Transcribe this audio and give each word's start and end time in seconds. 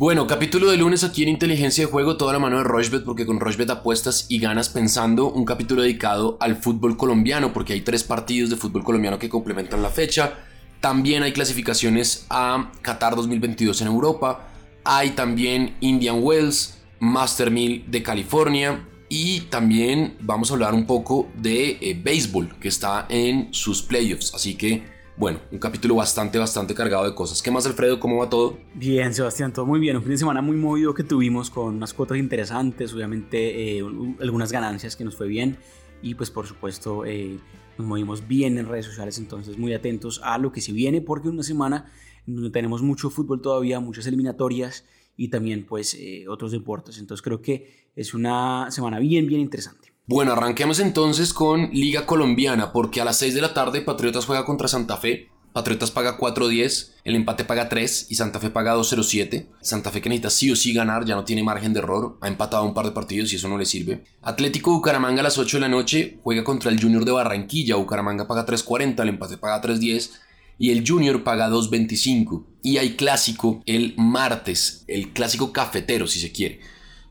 Bueno, 0.00 0.26
capítulo 0.26 0.70
de 0.70 0.78
lunes 0.78 1.04
aquí 1.04 1.22
en 1.22 1.28
Inteligencia 1.28 1.84
de 1.84 1.92
Juego, 1.92 2.16
toda 2.16 2.32
la 2.32 2.38
mano 2.38 2.56
de 2.56 2.64
Rochbet, 2.64 3.04
porque 3.04 3.26
con 3.26 3.38
Rochbet 3.38 3.68
apuestas 3.68 4.24
y 4.30 4.38
ganas 4.38 4.70
pensando. 4.70 5.30
Un 5.30 5.44
capítulo 5.44 5.82
dedicado 5.82 6.38
al 6.40 6.56
fútbol 6.56 6.96
colombiano, 6.96 7.52
porque 7.52 7.74
hay 7.74 7.82
tres 7.82 8.02
partidos 8.02 8.48
de 8.48 8.56
fútbol 8.56 8.82
colombiano 8.82 9.18
que 9.18 9.28
complementan 9.28 9.82
la 9.82 9.90
fecha. 9.90 10.38
También 10.80 11.22
hay 11.22 11.34
clasificaciones 11.34 12.24
a 12.30 12.72
Qatar 12.80 13.14
2022 13.14 13.82
en 13.82 13.88
Europa. 13.88 14.48
Hay 14.84 15.10
también 15.10 15.76
Indian 15.80 16.20
Wells, 16.22 16.78
Master 16.98 17.50
Mill 17.50 17.84
de 17.86 18.02
California. 18.02 18.88
Y 19.10 19.42
también 19.50 20.16
vamos 20.20 20.50
a 20.50 20.54
hablar 20.54 20.72
un 20.72 20.86
poco 20.86 21.28
de 21.36 21.76
eh, 21.78 22.00
béisbol, 22.02 22.56
que 22.58 22.68
está 22.68 23.04
en 23.10 23.52
sus 23.52 23.82
playoffs. 23.82 24.34
Así 24.34 24.54
que 24.54 24.82
bueno, 25.20 25.38
un 25.52 25.58
capítulo 25.58 25.96
bastante, 25.96 26.38
bastante 26.38 26.74
cargado 26.74 27.04
de 27.04 27.14
cosas. 27.14 27.42
¿Qué 27.42 27.50
más, 27.50 27.66
Alfredo? 27.66 28.00
¿Cómo 28.00 28.16
va 28.16 28.30
todo? 28.30 28.56
Bien, 28.72 29.12
Sebastián, 29.12 29.52
todo 29.52 29.66
muy 29.66 29.78
bien. 29.78 29.94
Un 29.96 30.02
fin 30.02 30.12
de 30.12 30.16
semana 30.16 30.40
muy 30.40 30.56
movido 30.56 30.94
que 30.94 31.04
tuvimos 31.04 31.50
con 31.50 31.74
unas 31.74 31.92
cuotas 31.92 32.16
interesantes, 32.16 32.94
obviamente 32.94 33.76
eh, 33.76 33.84
algunas 34.22 34.50
ganancias 34.50 34.96
que 34.96 35.04
nos 35.04 35.14
fue 35.14 35.28
bien 35.28 35.58
y 36.00 36.14
pues 36.14 36.30
por 36.30 36.46
supuesto 36.46 37.04
eh, 37.04 37.38
nos 37.76 37.86
movimos 37.86 38.26
bien 38.26 38.56
en 38.56 38.66
redes 38.66 38.86
sociales, 38.86 39.18
entonces 39.18 39.58
muy 39.58 39.74
atentos 39.74 40.22
a 40.24 40.38
lo 40.38 40.52
que 40.52 40.62
se 40.62 40.72
viene 40.72 41.02
porque 41.02 41.28
una 41.28 41.42
semana 41.42 41.92
donde 42.24 42.48
tenemos 42.48 42.80
mucho 42.80 43.10
fútbol 43.10 43.42
todavía, 43.42 43.78
muchas 43.78 44.06
eliminatorias 44.06 44.86
y 45.18 45.28
también 45.28 45.66
pues 45.66 45.92
eh, 46.00 46.28
otros 46.28 46.50
deportes. 46.50 46.96
Entonces 46.96 47.20
creo 47.20 47.42
que 47.42 47.90
es 47.94 48.14
una 48.14 48.70
semana 48.70 48.98
bien, 48.98 49.26
bien 49.26 49.42
interesante. 49.42 49.89
Bueno, 50.12 50.32
arranquemos 50.32 50.80
entonces 50.80 51.32
con 51.32 51.70
Liga 51.70 52.04
Colombiana, 52.04 52.72
porque 52.72 53.00
a 53.00 53.04
las 53.04 53.16
6 53.18 53.32
de 53.32 53.42
la 53.42 53.54
tarde 53.54 53.80
Patriotas 53.80 54.26
juega 54.26 54.44
contra 54.44 54.66
Santa 54.66 54.96
Fe. 54.96 55.28
Patriotas 55.52 55.92
paga 55.92 56.18
4.10, 56.18 56.94
el 57.04 57.14
empate 57.14 57.44
paga 57.44 57.68
3 57.68 58.08
y 58.10 58.16
Santa 58.16 58.40
Fe 58.40 58.50
paga 58.50 58.74
2.07. 58.74 59.46
Santa 59.60 59.92
Fe 59.92 60.00
que 60.00 60.08
necesita 60.08 60.30
sí 60.30 60.50
o 60.50 60.56
sí 60.56 60.72
ganar, 60.72 61.04
ya 61.04 61.14
no 61.14 61.22
tiene 61.22 61.44
margen 61.44 61.72
de 61.72 61.78
error, 61.78 62.18
ha 62.22 62.26
empatado 62.26 62.64
un 62.64 62.74
par 62.74 62.86
de 62.86 62.90
partidos 62.90 63.32
y 63.32 63.36
eso 63.36 63.48
no 63.48 63.56
le 63.56 63.64
sirve. 63.64 64.02
Atlético 64.20 64.72
Bucaramanga 64.72 65.20
a 65.20 65.22
las 65.22 65.38
8 65.38 65.58
de 65.58 65.60
la 65.60 65.68
noche 65.68 66.18
juega 66.24 66.42
contra 66.42 66.72
el 66.72 66.82
Junior 66.82 67.04
de 67.04 67.12
Barranquilla, 67.12 67.76
Bucaramanga 67.76 68.26
paga 68.26 68.44
3.40, 68.44 69.02
el 69.02 69.10
empate 69.10 69.36
paga 69.36 69.62
3.10 69.62 70.10
y 70.58 70.72
el 70.72 70.84
Junior 70.84 71.22
paga 71.22 71.48
2.25. 71.48 72.46
Y 72.64 72.78
hay 72.78 72.96
clásico 72.96 73.62
el 73.64 73.94
martes, 73.96 74.84
el 74.88 75.12
clásico 75.12 75.52
cafetero 75.52 76.08
si 76.08 76.18
se 76.18 76.32
quiere. 76.32 76.58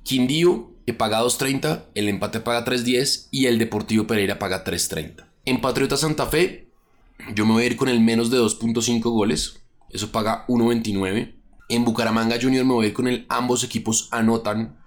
Quindío 0.03 0.71
paga 0.93 1.21
2.30, 1.21 1.85
el 1.95 2.09
empate 2.09 2.39
paga 2.39 2.65
3.10 2.65 3.27
y 3.31 3.45
el 3.45 3.59
Deportivo 3.59 4.07
Pereira 4.07 4.39
paga 4.39 4.63
3.30. 4.63 5.25
En 5.45 5.61
Patriota 5.61 5.97
Santa 5.97 6.25
Fe, 6.25 6.67
yo 7.33 7.45
me 7.45 7.53
voy 7.53 7.63
a 7.63 7.67
ir 7.67 7.75
con 7.75 7.89
el 7.89 7.99
menos 7.99 8.29
de 8.29 8.37
2.5 8.37 9.01
goles, 9.01 9.61
eso 9.89 10.11
paga 10.11 10.45
1.29. 10.47 11.35
En 11.69 11.85
Bucaramanga 11.85 12.37
Junior 12.41 12.65
me 12.65 12.73
voy 12.73 12.85
a 12.85 12.89
ir 12.89 12.93
con 12.93 13.07
el 13.07 13.25
ambos 13.29 13.63
equipos 13.63 14.07
anotan, 14.11 14.77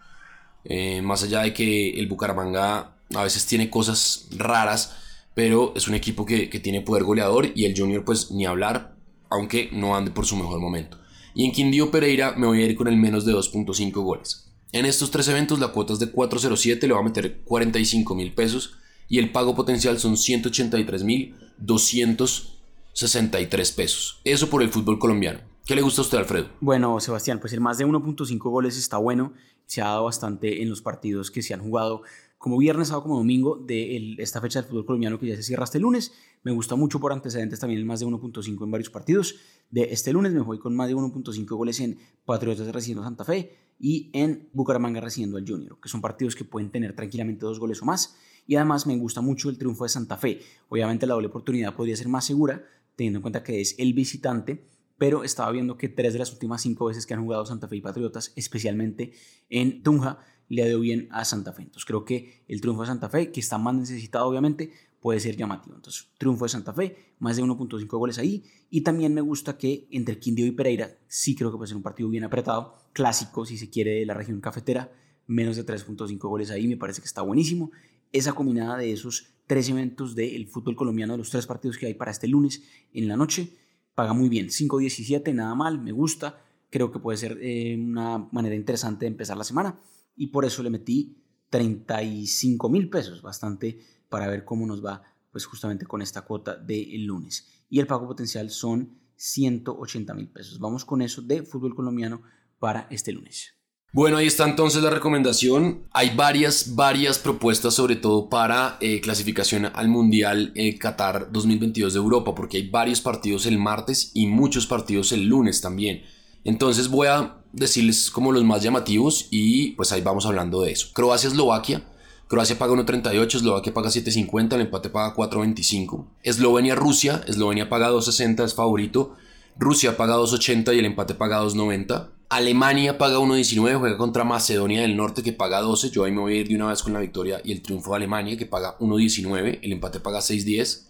eh, 0.64 1.02
más 1.02 1.22
allá 1.22 1.42
de 1.42 1.52
que 1.52 1.98
el 1.98 2.06
Bucaramanga 2.06 2.96
a 3.14 3.22
veces 3.22 3.46
tiene 3.46 3.70
cosas 3.70 4.28
raras, 4.30 4.96
pero 5.34 5.72
es 5.76 5.88
un 5.88 5.94
equipo 5.94 6.24
que, 6.24 6.48
que 6.48 6.60
tiene 6.60 6.80
poder 6.80 7.04
goleador 7.04 7.50
y 7.54 7.64
el 7.64 7.78
Junior 7.78 8.04
pues 8.04 8.30
ni 8.30 8.46
hablar, 8.46 8.94
aunque 9.30 9.68
no 9.72 9.96
ande 9.96 10.10
por 10.10 10.26
su 10.26 10.36
mejor 10.36 10.60
momento. 10.60 10.98
Y 11.34 11.44
en 11.44 11.52
Quindío 11.52 11.90
Pereira 11.90 12.34
me 12.36 12.46
voy 12.46 12.62
a 12.62 12.66
ir 12.66 12.76
con 12.76 12.88
el 12.88 12.96
menos 12.96 13.24
de 13.24 13.32
2.5 13.32 13.92
goles. 14.02 14.51
En 14.74 14.86
estos 14.86 15.10
tres 15.10 15.28
eventos 15.28 15.60
la 15.60 15.68
cuota 15.68 15.92
es 15.92 15.98
de 15.98 16.10
407, 16.10 16.88
le 16.88 16.94
va 16.94 17.00
a 17.00 17.02
meter 17.02 17.42
45 17.44 18.14
mil 18.14 18.32
pesos 18.32 18.72
y 19.06 19.18
el 19.18 19.30
pago 19.30 19.54
potencial 19.54 19.98
son 19.98 20.16
183 20.16 21.04
mil 21.04 21.34
263 21.58 23.72
pesos. 23.72 24.22
Eso 24.24 24.48
por 24.48 24.62
el 24.62 24.70
fútbol 24.70 24.98
colombiano. 24.98 25.40
¿Qué 25.66 25.74
le 25.74 25.82
gusta 25.82 26.00
a 26.00 26.04
usted, 26.04 26.16
Alfredo? 26.16 26.48
Bueno, 26.60 26.98
Sebastián, 27.00 27.38
pues 27.38 27.52
el 27.52 27.60
más 27.60 27.76
de 27.76 27.86
1.5 27.86 28.38
goles 28.38 28.78
está 28.78 28.96
bueno. 28.96 29.34
Se 29.66 29.82
ha 29.82 29.88
dado 29.88 30.04
bastante 30.04 30.62
en 30.62 30.70
los 30.70 30.80
partidos 30.80 31.30
que 31.30 31.42
se 31.42 31.52
han 31.52 31.60
jugado 31.60 32.00
como 32.42 32.58
viernes, 32.58 32.88
sábado, 32.88 33.04
como 33.04 33.18
domingo 33.18 33.56
de 33.56 34.16
esta 34.18 34.40
fecha 34.40 34.60
del 34.60 34.68
fútbol 34.68 34.84
colombiano 34.84 35.16
que 35.16 35.28
ya 35.28 35.36
se 35.36 35.44
cierra 35.44 35.62
este 35.62 35.78
lunes. 35.78 36.12
Me 36.42 36.50
gusta 36.50 36.74
mucho 36.74 36.98
por 36.98 37.12
antecedentes 37.12 37.60
también 37.60 37.78
el 37.78 37.86
más 37.86 38.00
de 38.00 38.06
1.5 38.06 38.64
en 38.64 38.70
varios 38.72 38.90
partidos. 38.90 39.36
De 39.70 39.84
este 39.92 40.12
lunes 40.12 40.32
me 40.32 40.40
voy 40.40 40.58
con 40.58 40.74
más 40.74 40.88
de 40.88 40.96
1.5 40.96 41.46
goles 41.54 41.78
en 41.78 42.00
Patriotas 42.24 42.66
recibiendo 42.72 43.04
Santa 43.04 43.22
Fe 43.22 43.54
y 43.78 44.10
en 44.12 44.48
Bucaramanga 44.52 45.00
recibiendo 45.00 45.36
al 45.38 45.48
Junior, 45.48 45.78
que 45.80 45.88
son 45.88 46.00
partidos 46.00 46.34
que 46.34 46.44
pueden 46.44 46.72
tener 46.72 46.96
tranquilamente 46.96 47.46
dos 47.46 47.60
goles 47.60 47.80
o 47.80 47.84
más. 47.84 48.16
Y 48.44 48.56
además 48.56 48.88
me 48.88 48.96
gusta 48.96 49.20
mucho 49.20 49.48
el 49.48 49.56
triunfo 49.56 49.84
de 49.84 49.90
Santa 49.90 50.16
Fe. 50.16 50.40
Obviamente 50.68 51.06
la 51.06 51.14
doble 51.14 51.28
oportunidad 51.28 51.76
podría 51.76 51.94
ser 51.94 52.08
más 52.08 52.24
segura, 52.24 52.64
teniendo 52.96 53.18
en 53.18 53.22
cuenta 53.22 53.44
que 53.44 53.60
es 53.60 53.76
el 53.78 53.94
visitante, 53.94 54.66
pero 54.98 55.22
estaba 55.22 55.52
viendo 55.52 55.76
que 55.76 55.88
tres 55.88 56.12
de 56.12 56.18
las 56.18 56.32
últimas 56.32 56.60
cinco 56.60 56.86
veces 56.86 57.06
que 57.06 57.14
han 57.14 57.22
jugado 57.22 57.46
Santa 57.46 57.68
Fe 57.68 57.76
y 57.76 57.80
Patriotas, 57.80 58.32
especialmente 58.34 59.12
en 59.48 59.84
Tunja, 59.84 60.18
le 60.52 60.62
ha 60.62 60.68
ido 60.68 60.80
bien 60.80 61.08
a 61.10 61.24
Santa 61.24 61.54
Fe. 61.54 61.62
Entonces 61.62 61.86
creo 61.86 62.04
que 62.04 62.44
el 62.46 62.60
triunfo 62.60 62.82
de 62.82 62.88
Santa 62.88 63.08
Fe, 63.08 63.32
que 63.32 63.40
está 63.40 63.56
más 63.56 63.74
necesitado 63.74 64.26
obviamente, 64.26 64.70
puede 65.00 65.18
ser 65.18 65.34
llamativo. 65.34 65.76
Entonces, 65.76 66.08
triunfo 66.18 66.44
de 66.44 66.50
Santa 66.50 66.74
Fe, 66.74 67.14
más 67.20 67.36
de 67.36 67.42
1.5 67.42 67.86
goles 67.98 68.18
ahí. 68.18 68.44
Y 68.68 68.82
también 68.82 69.14
me 69.14 69.22
gusta 69.22 69.56
que 69.56 69.88
entre 69.90 70.18
Quindío 70.18 70.44
y 70.44 70.50
Pereira, 70.50 70.90
sí 71.08 71.34
creo 71.34 71.50
que 71.50 71.56
puede 71.56 71.68
ser 71.68 71.78
un 71.78 71.82
partido 71.82 72.10
bien 72.10 72.24
apretado, 72.24 72.76
clásico, 72.92 73.46
si 73.46 73.56
se 73.56 73.70
quiere, 73.70 74.00
de 74.00 74.06
la 74.06 74.12
región 74.12 74.42
cafetera, 74.42 74.92
menos 75.26 75.56
de 75.56 75.64
3.5 75.64 76.18
goles 76.18 76.50
ahí, 76.50 76.68
me 76.68 76.76
parece 76.76 77.00
que 77.00 77.06
está 77.06 77.22
buenísimo. 77.22 77.72
Esa 78.12 78.34
combinada 78.34 78.76
de 78.76 78.92
esos 78.92 79.32
tres 79.46 79.70
eventos 79.70 80.14
del 80.14 80.48
fútbol 80.48 80.76
colombiano, 80.76 81.14
de 81.14 81.18
los 81.18 81.30
tres 81.30 81.46
partidos 81.46 81.78
que 81.78 81.86
hay 81.86 81.94
para 81.94 82.10
este 82.10 82.28
lunes 82.28 82.62
en 82.92 83.08
la 83.08 83.16
noche, 83.16 83.56
paga 83.94 84.12
muy 84.12 84.28
bien. 84.28 84.48
5.17, 84.48 85.34
nada 85.34 85.54
mal, 85.54 85.80
me 85.80 85.92
gusta. 85.92 86.44
Creo 86.68 86.92
que 86.92 86.98
puede 86.98 87.16
ser 87.16 87.38
eh, 87.40 87.74
una 87.74 88.28
manera 88.32 88.54
interesante 88.54 89.06
de 89.06 89.12
empezar 89.12 89.38
la 89.38 89.44
semana. 89.44 89.78
Y 90.14 90.28
por 90.28 90.44
eso 90.44 90.62
le 90.62 90.70
metí 90.70 91.16
35 91.50 92.68
mil 92.68 92.88
pesos, 92.88 93.22
bastante 93.22 93.78
para 94.08 94.28
ver 94.28 94.44
cómo 94.44 94.66
nos 94.66 94.84
va 94.84 95.02
pues 95.30 95.46
justamente 95.46 95.86
con 95.86 96.02
esta 96.02 96.22
cuota 96.22 96.56
del 96.56 97.04
lunes. 97.04 97.48
Y 97.70 97.80
el 97.80 97.86
pago 97.86 98.06
potencial 98.06 98.50
son 98.50 98.98
180 99.16 100.14
mil 100.14 100.28
pesos. 100.28 100.58
Vamos 100.58 100.84
con 100.84 101.00
eso 101.00 101.22
de 101.22 101.42
fútbol 101.42 101.74
colombiano 101.74 102.22
para 102.58 102.86
este 102.90 103.12
lunes. 103.12 103.54
Bueno, 103.94 104.16
ahí 104.16 104.26
está 104.26 104.48
entonces 104.48 104.82
la 104.82 104.88
recomendación. 104.88 105.86
Hay 105.92 106.16
varias, 106.16 106.74
varias 106.74 107.18
propuestas, 107.18 107.74
sobre 107.74 107.96
todo 107.96 108.30
para 108.30 108.78
eh, 108.80 109.02
clasificación 109.02 109.66
al 109.66 109.88
Mundial 109.88 110.52
eh, 110.54 110.78
Qatar 110.78 111.30
2022 111.30 111.92
de 111.92 111.98
Europa, 111.98 112.34
porque 112.34 112.56
hay 112.56 112.70
varios 112.70 113.02
partidos 113.02 113.44
el 113.44 113.58
martes 113.58 114.10
y 114.14 114.26
muchos 114.26 114.66
partidos 114.66 115.12
el 115.12 115.26
lunes 115.26 115.60
también. 115.60 116.04
Entonces 116.42 116.88
voy 116.88 117.08
a 117.08 117.41
decirles 117.52 118.10
como 118.10 118.32
los 118.32 118.44
más 118.44 118.62
llamativos 118.62 119.28
y 119.30 119.72
pues 119.72 119.92
ahí 119.92 120.00
vamos 120.00 120.26
hablando 120.26 120.62
de 120.62 120.72
eso. 120.72 120.88
Croacia-Eslovaquia 120.92 121.84
Croacia 122.32 122.56
paga 122.56 122.72
1.38, 122.72 123.34
Eslovaquia 123.34 123.74
paga 123.74 123.90
7.50, 123.90 124.54
el 124.54 124.62
empate 124.62 124.88
paga 124.88 125.14
4.25. 125.14 126.06
Eslovenia-Rusia, 126.22 127.20
Eslovenia 127.26 127.68
paga 127.68 127.90
2.60, 127.90 128.46
es 128.46 128.54
favorito. 128.54 129.16
Rusia 129.58 129.98
paga 129.98 130.16
2.80 130.16 130.74
y 130.74 130.78
el 130.78 130.86
empate 130.86 131.12
paga 131.12 131.42
2.90. 131.42 132.08
Alemania 132.30 132.96
paga 132.96 133.18
1.19, 133.18 133.78
juega 133.78 133.98
contra 133.98 134.24
Macedonia 134.24 134.80
del 134.80 134.96
Norte 134.96 135.22
que 135.22 135.34
paga 135.34 135.60
12. 135.60 135.90
Yo 135.90 136.04
ahí 136.04 136.12
me 136.12 136.22
voy 136.22 136.32
a 136.32 136.40
ir 136.40 136.48
de 136.48 136.56
una 136.56 136.68
vez 136.68 136.82
con 136.82 136.94
la 136.94 137.00
victoria 137.00 137.42
y 137.44 137.52
el 137.52 137.60
triunfo 137.60 137.90
de 137.90 137.96
Alemania 137.96 138.38
que 138.38 138.46
paga 138.46 138.78
1.19, 138.78 139.58
el 139.60 139.72
empate 139.72 140.00
paga 140.00 140.20
6.10. 140.20 140.84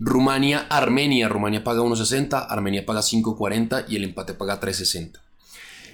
Rumania, 0.00 0.66
Armenia, 0.70 1.28
Rumania 1.28 1.62
paga 1.62 1.82
1.60, 1.82 2.46
Armenia 2.48 2.84
paga 2.84 2.98
5.40 2.98 3.84
y 3.88 3.94
el 3.94 4.02
empate 4.02 4.34
paga 4.34 4.58
3.60. 4.58 5.20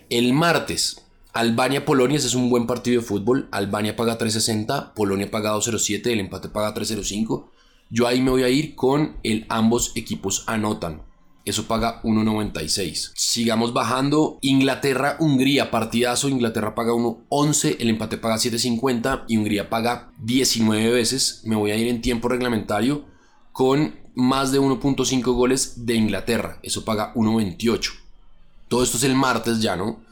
El 0.09 0.33
martes, 0.35 1.03
Albania-Polonia, 1.33 2.17
ese 2.17 2.29
es 2.29 2.37
un 2.37 2.49
buen 2.49 2.69
partido 2.69 3.01
de 3.01 3.07
fútbol. 3.07 3.49
Albania 3.51 3.97
paga 3.97 4.17
3.60, 4.17 4.93
Polonia 4.95 5.29
paga 5.29 5.53
2.07, 5.55 6.07
el 6.13 6.21
empate 6.21 6.49
paga 6.49 6.73
3.05. 6.75 7.47
Yo 7.91 8.07
ahí 8.07 8.21
me 8.21 8.31
voy 8.31 8.45
a 8.45 8.49
ir 8.49 8.77
con 8.77 9.17
el 9.25 9.47
ambos 9.49 9.91
equipos 9.97 10.45
anotan. 10.47 11.03
Eso 11.45 11.67
paga 11.67 12.03
1.96. 12.03 13.13
Sigamos 13.17 13.73
bajando. 13.73 14.39
Inglaterra-Hungría, 14.43 15.73
partidazo. 15.73 16.29
Inglaterra 16.29 16.77
paga 16.77 16.93
1.11, 16.93 17.77
el 17.81 17.91
empate 17.91 18.17
paga 18.17 18.37
7.50 18.37 19.25
y 19.27 19.39
Hungría 19.39 19.69
paga 19.69 20.13
19 20.19 20.91
veces. 20.91 21.43
Me 21.45 21.57
voy 21.57 21.73
a 21.73 21.77
ir 21.77 21.89
en 21.89 22.01
tiempo 22.01 22.29
reglamentario 22.29 23.05
con 23.51 23.97
más 24.15 24.53
de 24.53 24.61
1.5 24.61 25.23
goles 25.35 25.85
de 25.85 25.95
Inglaterra. 25.95 26.61
Eso 26.63 26.85
paga 26.85 27.13
1.28. 27.15 27.91
Todo 28.69 28.83
esto 28.83 28.97
es 28.97 29.05
el 29.05 29.15
martes 29.15 29.61
ya, 29.61 29.77
¿no? 29.77 30.06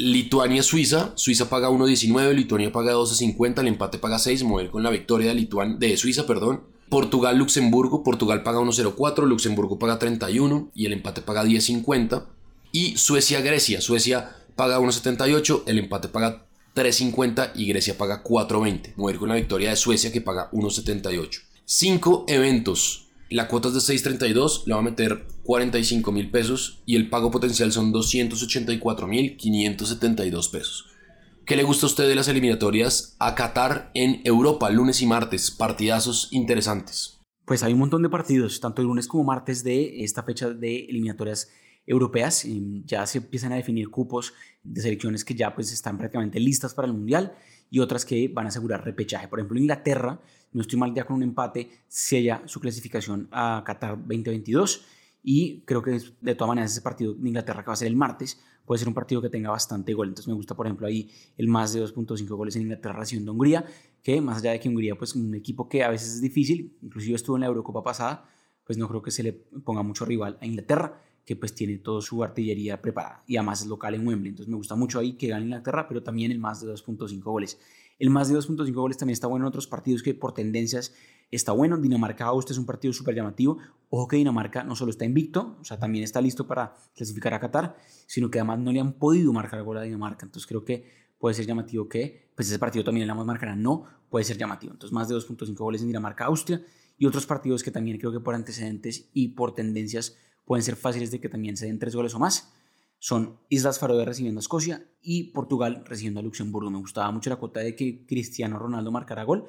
Lituania-Suiza, 0.00 1.12
Suiza 1.14 1.50
paga 1.50 1.68
1.19, 1.68 2.32
Lituania 2.32 2.72
paga 2.72 2.94
12.50, 2.94 3.60
el 3.60 3.68
empate 3.68 3.98
paga 3.98 4.18
6, 4.18 4.44
mover 4.44 4.70
con 4.70 4.82
la 4.82 4.88
victoria 4.88 5.34
de, 5.34 5.46
de 5.78 5.96
Suiza, 5.98 6.26
perdón. 6.26 6.62
Portugal-Luxemburgo, 6.88 8.02
Portugal 8.02 8.42
paga 8.42 8.60
1.04, 8.60 9.26
Luxemburgo 9.26 9.78
paga 9.78 9.98
31 9.98 10.70
y 10.74 10.86
el 10.86 10.94
empate 10.94 11.20
paga 11.20 11.44
10.50. 11.44 12.24
Y 12.72 12.96
Suecia-Grecia, 12.96 13.82
Suecia 13.82 14.36
paga 14.56 14.80
1.78, 14.80 15.64
el 15.66 15.78
empate 15.78 16.08
paga 16.08 16.46
3.50 16.74 17.52
y 17.54 17.66
Grecia 17.66 17.98
paga 17.98 18.24
4.20. 18.24 18.94
Mover 18.96 19.18
con 19.18 19.28
la 19.28 19.34
victoria 19.34 19.68
de 19.68 19.76
Suecia 19.76 20.10
que 20.10 20.22
paga 20.22 20.50
1.78. 20.52 21.42
Cinco 21.66 22.24
eventos 22.26 23.09
La 23.32 23.46
cuota 23.46 23.68
es 23.68 23.74
de 23.74 23.80
6.32, 23.80 24.64
le 24.66 24.74
va 24.74 24.80
a 24.80 24.82
meter 24.82 25.24
45 25.44 26.10
mil 26.10 26.32
pesos 26.32 26.82
y 26.84 26.96
el 26.96 27.08
pago 27.08 27.30
potencial 27.30 27.70
son 27.70 27.92
284 27.92 29.06
mil 29.06 29.36
572 29.36 30.48
pesos. 30.48 30.86
¿Qué 31.46 31.54
le 31.54 31.62
gusta 31.62 31.86
a 31.86 31.90
usted 31.90 32.08
de 32.08 32.16
las 32.16 32.26
eliminatorias 32.26 33.14
a 33.20 33.36
Qatar 33.36 33.92
en 33.94 34.20
Europa, 34.24 34.68
lunes 34.70 35.00
y 35.00 35.06
martes? 35.06 35.52
Partidazos 35.52 36.26
interesantes. 36.32 37.20
Pues 37.44 37.62
hay 37.62 37.72
un 37.72 37.78
montón 37.78 38.02
de 38.02 38.08
partidos, 38.08 38.58
tanto 38.58 38.82
el 38.82 38.88
lunes 38.88 39.06
como 39.06 39.22
martes 39.22 39.62
de 39.62 40.02
esta 40.02 40.24
fecha 40.24 40.50
de 40.50 40.86
eliminatorias 40.86 41.52
europeas. 41.90 42.46
Ya 42.84 43.04
se 43.06 43.18
empiezan 43.18 43.52
a 43.52 43.56
definir 43.56 43.88
cupos 43.90 44.32
de 44.62 44.80
selecciones 44.80 45.24
que 45.24 45.34
ya 45.34 45.54
pues 45.54 45.72
están 45.72 45.98
prácticamente 45.98 46.38
listas 46.38 46.72
para 46.72 46.86
el 46.86 46.94
Mundial 46.94 47.34
y 47.68 47.80
otras 47.80 48.04
que 48.04 48.28
van 48.28 48.46
a 48.46 48.48
asegurar 48.48 48.84
repechaje. 48.84 49.28
Por 49.28 49.40
ejemplo, 49.40 49.58
Inglaterra, 49.58 50.20
no 50.52 50.60
estoy 50.60 50.78
mal 50.78 50.94
ya 50.94 51.04
con 51.04 51.16
un 51.16 51.22
empate, 51.22 51.68
sella 51.88 52.42
su 52.46 52.60
clasificación 52.60 53.28
a 53.32 53.62
Qatar 53.66 53.96
2022 53.96 54.84
y 55.22 55.60
creo 55.62 55.82
que 55.82 56.00
de 56.20 56.34
todas 56.34 56.48
maneras 56.48 56.72
ese 56.72 56.80
partido 56.80 57.14
de 57.14 57.28
Inglaterra 57.28 57.62
que 57.62 57.68
va 57.68 57.74
a 57.74 57.76
ser 57.76 57.88
el 57.88 57.96
martes 57.96 58.40
puede 58.64 58.78
ser 58.78 58.88
un 58.88 58.94
partido 58.94 59.20
que 59.20 59.28
tenga 59.28 59.50
bastante 59.50 59.92
gol. 59.94 60.08
Entonces 60.08 60.28
me 60.28 60.34
gusta, 60.34 60.54
por 60.54 60.66
ejemplo, 60.66 60.86
ahí 60.86 61.10
el 61.36 61.48
más 61.48 61.72
de 61.72 61.82
2.5 61.82 62.28
goles 62.36 62.54
en 62.54 62.62
Inglaterra 62.62 63.00
recibiendo 63.00 63.32
Hungría, 63.32 63.64
que 64.00 64.20
más 64.20 64.38
allá 64.38 64.52
de 64.52 64.60
que 64.60 64.68
Hungría, 64.68 64.96
pues 64.96 65.16
un 65.16 65.34
equipo 65.34 65.68
que 65.68 65.82
a 65.82 65.90
veces 65.90 66.14
es 66.14 66.20
difícil, 66.20 66.76
inclusive 66.80 67.16
estuvo 67.16 67.36
en 67.36 67.40
la 67.40 67.48
Eurocopa 67.48 67.82
pasada, 67.82 68.30
pues 68.64 68.78
no 68.78 68.86
creo 68.88 69.02
que 69.02 69.10
se 69.10 69.24
le 69.24 69.32
ponga 69.32 69.82
mucho 69.82 70.04
rival 70.04 70.38
a 70.40 70.46
Inglaterra, 70.46 71.02
que 71.30 71.36
pues 71.36 71.54
tiene 71.54 71.78
toda 71.78 72.02
su 72.02 72.24
artillería 72.24 72.82
preparada 72.82 73.22
y 73.24 73.36
además 73.36 73.60
es 73.60 73.68
local 73.68 73.94
en 73.94 74.04
Wembley. 74.04 74.30
Entonces 74.30 74.50
me 74.50 74.56
gusta 74.56 74.74
mucho 74.74 74.98
ahí 74.98 75.12
que 75.12 75.28
gane 75.28 75.44
Inglaterra, 75.44 75.86
pero 75.86 76.02
también 76.02 76.32
el 76.32 76.40
más 76.40 76.60
de 76.60 76.66
2.5 76.72 77.22
goles. 77.22 77.56
El 78.00 78.10
más 78.10 78.28
de 78.28 78.34
2.5 78.36 78.72
goles 78.72 78.96
también 78.96 79.12
está 79.12 79.28
bueno 79.28 79.44
en 79.44 79.48
otros 79.50 79.68
partidos 79.68 80.02
que 80.02 80.12
por 80.12 80.34
tendencias 80.34 80.92
está 81.30 81.52
bueno. 81.52 81.76
Dinamarca-Austria 81.76 82.54
es 82.54 82.58
un 82.58 82.66
partido 82.66 82.92
súper 82.92 83.14
llamativo. 83.14 83.58
Ojo 83.90 84.08
que 84.08 84.16
Dinamarca 84.16 84.64
no 84.64 84.74
solo 84.74 84.90
está 84.90 85.04
invicto, 85.04 85.56
o 85.60 85.64
sea, 85.64 85.78
también 85.78 86.02
está 86.02 86.20
listo 86.20 86.48
para 86.48 86.74
clasificar 86.96 87.32
a 87.32 87.38
Qatar, 87.38 87.76
sino 88.08 88.28
que 88.28 88.40
además 88.40 88.58
no 88.58 88.72
le 88.72 88.80
han 88.80 88.94
podido 88.94 89.32
marcar 89.32 89.62
gol 89.62 89.78
a 89.78 89.82
Dinamarca. 89.82 90.26
Entonces 90.26 90.48
creo 90.48 90.64
que 90.64 90.84
puede 91.20 91.36
ser 91.36 91.46
llamativo 91.46 91.88
que, 91.88 92.32
pues 92.34 92.48
ese 92.48 92.58
partido 92.58 92.84
también 92.84 93.06
le 93.06 93.12
vamos 93.12 93.22
a 93.22 93.26
marcar 93.26 93.56
no, 93.56 93.84
puede 94.08 94.24
ser 94.24 94.36
llamativo. 94.36 94.72
Entonces 94.72 94.92
más 94.92 95.08
de 95.08 95.14
2.5 95.14 95.54
goles 95.54 95.80
en 95.80 95.86
Dinamarca-Austria 95.86 96.60
y 96.98 97.06
otros 97.06 97.24
partidos 97.24 97.62
que 97.62 97.70
también 97.70 97.98
creo 97.98 98.10
que 98.10 98.18
por 98.18 98.34
antecedentes 98.34 99.08
y 99.12 99.28
por 99.28 99.54
tendencias 99.54 100.16
pueden 100.50 100.64
ser 100.64 100.74
fáciles 100.74 101.12
de 101.12 101.20
que 101.20 101.28
también 101.28 101.56
se 101.56 101.66
den 101.66 101.78
tres 101.78 101.94
goles 101.94 102.12
o 102.16 102.18
más 102.18 102.52
son 102.98 103.38
Islas 103.50 103.78
Faroe 103.78 104.04
recibiendo 104.04 104.40
a 104.40 104.42
Escocia 104.42 104.84
y 105.00 105.30
Portugal 105.30 105.84
recibiendo 105.86 106.18
a 106.18 106.24
Luxemburgo. 106.24 106.72
Me 106.72 106.78
gustaba 106.78 107.08
mucho 107.12 107.30
la 107.30 107.36
cuota 107.36 107.60
de 107.60 107.76
que 107.76 108.04
Cristiano 108.04 108.58
Ronaldo 108.58 108.90
marcara 108.90 109.22
gol 109.22 109.44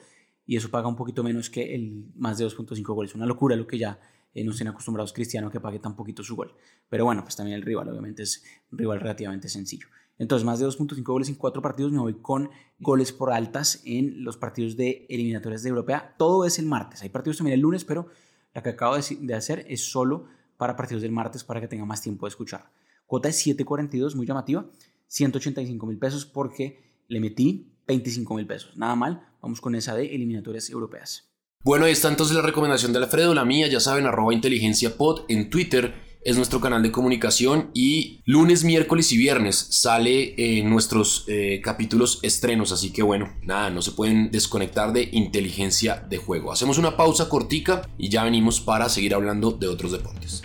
y 0.46 0.58
eso 0.58 0.70
paga 0.70 0.88
un 0.88 0.96
poquito 0.96 1.24
menos 1.24 1.50
que 1.50 1.74
el 1.74 2.06
más 2.14 2.38
de 2.38 2.46
2.5 2.46 2.84
goles. 2.94 3.16
Una 3.16 3.26
locura 3.26 3.56
lo 3.56 3.66
que 3.66 3.80
ya 3.80 4.00
eh, 4.36 4.44
no 4.44 4.52
estén 4.52 4.68
acostumbrados 4.68 5.12
Cristiano 5.12 5.50
que 5.50 5.60
pague 5.60 5.80
tan 5.80 5.96
poquito 5.96 6.22
su 6.22 6.36
gol. 6.36 6.54
Pero 6.88 7.04
bueno, 7.04 7.24
pues 7.24 7.36
también 7.36 7.58
el 7.58 7.64
rival 7.64 7.90
obviamente 7.90 8.22
es 8.22 8.44
un 8.72 8.78
rival 8.78 9.00
relativamente 9.00 9.50
sencillo. 9.50 9.88
Entonces, 10.20 10.46
más 10.46 10.60
de 10.60 10.68
2.5 10.68 11.02
goles 11.02 11.30
en 11.30 11.36
cuatro 11.36 11.64
partidos, 11.64 11.92
me 11.92 11.98
voy 11.98 12.22
con 12.22 12.52
goles 12.78 13.12
por 13.12 13.32
altas 13.32 13.82
en 13.86 14.24
los 14.24 14.38
partidos 14.38 14.78
de 14.78 15.08
eliminatorias 15.10 15.64
de 15.64 15.70
Europea. 15.70 16.14
Todo 16.20 16.46
es 16.46 16.60
el 16.60 16.68
martes. 16.68 17.02
Hay 17.02 17.10
partidos 17.10 17.38
también 17.38 17.56
el 17.56 17.62
lunes, 17.62 17.86
pero 17.86 18.06
la 18.54 18.62
que 18.62 18.70
acabo 18.70 18.98
de 18.98 19.34
hacer 19.34 19.66
es 19.68 19.84
solo 19.84 20.28
para 20.62 20.76
partidos 20.76 21.02
del 21.02 21.12
martes 21.12 21.44
para 21.44 21.60
que 21.60 21.68
tenga 21.68 21.86
más 21.86 22.04
tiempo 22.04 22.28
de 22.28 22.30
escuchar. 22.30 22.72
Cuota 23.08 23.30
de 23.30 23.34
7.42, 23.34 24.14
muy 24.14 24.28
llamativa. 24.28 24.64
185 25.08 25.88
mil 25.88 25.98
pesos 25.98 26.28
porque 26.28 27.02
le 27.08 27.20
metí 27.20 27.74
25 27.88 28.36
mil 28.36 28.46
pesos. 28.46 28.78
Nada 28.78 28.96
mal, 28.96 29.28
vamos 29.42 29.60
con 29.60 29.74
esa 29.74 29.96
de 29.96 30.14
eliminatorias 30.14 30.70
europeas. 30.70 31.34
Bueno, 31.64 31.86
ahí 31.86 31.94
está 31.94 32.10
entonces 32.10 32.36
la 32.36 32.44
recomendación 32.44 32.94
de 32.94 33.00
Alfredo, 33.00 33.34
la 33.34 33.44
mía, 33.44 33.70
ya 33.70 33.80
saben, 33.80 34.06
arroba 34.06 34.36
inteligencia 34.36 34.96
pod 34.98 35.22
en 35.30 35.50
Twitter 35.50 35.96
es 36.24 36.38
nuestro 36.38 36.62
canal 36.62 36.84
de 36.84 36.92
comunicación 36.92 37.72
y 37.74 38.22
lunes, 38.26 38.64
miércoles 38.64 39.12
y 39.12 39.18
viernes 39.18 39.68
sale 39.70 40.60
en 40.60 40.70
nuestros 40.70 41.26
eh, 41.28 41.62
capítulos 41.64 42.20
estrenos, 42.22 42.72
así 42.72 42.92
que 42.92 43.04
bueno, 43.04 43.34
nada, 43.44 43.70
no 43.70 43.82
se 43.82 43.92
pueden 43.92 44.32
desconectar 44.32 44.94
de 44.94 45.10
inteligencia 45.12 46.06
de 46.10 46.18
juego. 46.18 46.52
Hacemos 46.52 46.78
una 46.78 46.96
pausa 46.96 47.30
cortica 47.30 47.88
y 47.98 48.10
ya 48.10 48.24
venimos 48.24 48.62
para 48.62 48.90
seguir 48.90 49.16
hablando 49.16 49.52
de 49.52 49.68
otros 49.68 49.92
deportes. 49.92 50.44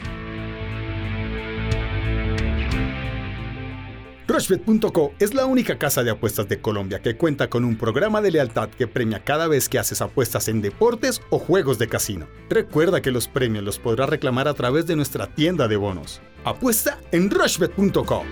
Rushbet.co 4.37 5.15
es 5.19 5.33
la 5.33 5.47
única 5.47 5.79
casa 5.79 6.05
de 6.05 6.11
apuestas 6.11 6.47
de 6.47 6.61
Colombia 6.61 7.01
que 7.01 7.17
cuenta 7.17 7.49
con 7.49 7.65
un 7.65 7.79
programa 7.79 8.21
de 8.21 8.33
lealtad 8.33 8.69
que 8.69 8.87
premia 8.87 9.25
cada 9.25 9.49
vez 9.49 9.67
que 9.67 9.79
haces 9.79 10.03
apuestas 10.03 10.49
en 10.49 10.61
deportes 10.61 11.23
o 11.31 11.39
juegos 11.39 11.79
de 11.79 11.89
casino. 11.89 12.29
Recuerda 12.51 13.01
que 13.01 13.11
los 13.11 13.29
premios 13.29 13.65
los 13.65 13.79
podrás 13.79 14.11
reclamar 14.11 14.47
a 14.47 14.53
través 14.53 14.87
de 14.87 14.95
nuestra 14.95 15.35
tienda 15.35 15.69
de 15.69 15.77
bonos. 15.77 16.21
Apuesta 16.45 17.01
en 17.13 17.31
Rushbet.co. 17.31 18.25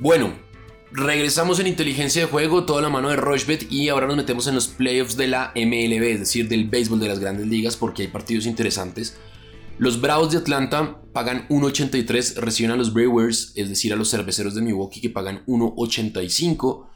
Bueno, 0.00 0.34
regresamos 0.90 1.60
en 1.60 1.68
inteligencia 1.68 2.22
de 2.22 2.28
juego, 2.28 2.64
toda 2.64 2.82
la 2.82 2.88
mano 2.88 3.10
de 3.10 3.16
Rushbet 3.16 3.70
y 3.70 3.90
ahora 3.90 4.08
nos 4.08 4.16
metemos 4.16 4.48
en 4.48 4.56
los 4.56 4.66
playoffs 4.66 5.16
de 5.16 5.28
la 5.28 5.52
MLB, 5.54 6.02
es 6.02 6.18
decir, 6.18 6.48
del 6.48 6.68
béisbol 6.68 6.98
de 6.98 7.06
las 7.06 7.20
grandes 7.20 7.46
ligas 7.46 7.76
porque 7.76 8.02
hay 8.02 8.08
partidos 8.08 8.46
interesantes. 8.46 9.16
Los 9.76 10.00
Bravos 10.00 10.30
de 10.30 10.38
Atlanta 10.38 11.00
pagan 11.12 11.48
1.83, 11.48 12.36
reciben 12.36 12.70
a 12.70 12.76
los 12.76 12.92
Brewers, 12.92 13.52
es 13.56 13.68
decir, 13.68 13.92
a 13.92 13.96
los 13.96 14.08
cerveceros 14.08 14.54
de 14.54 14.62
Milwaukee 14.62 15.00
que 15.00 15.10
pagan 15.10 15.44
1.85. 15.46 16.86